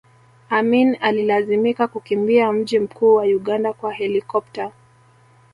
Amin 0.49 0.97
alilazimika 1.01 1.87
kukimbia 1.87 2.51
mji 2.53 2.79
mkuu 2.79 3.15
wa 3.15 3.23
Uganda 3.23 3.73
kwa 3.73 3.93
helikopta 3.93 4.71